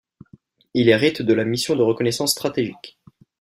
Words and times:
Il 0.73 0.89
hérite 0.89 1.21
de 1.21 1.31
la 1.31 1.45
mission 1.45 1.75
de 1.75 1.83
reconnaissance 1.83 2.31
stratégique. 2.31 2.97